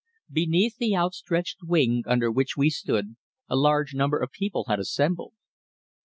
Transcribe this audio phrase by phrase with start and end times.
[0.31, 3.17] Beneath the outstretched wing under which we stood
[3.47, 5.33] a large number of people had assembled.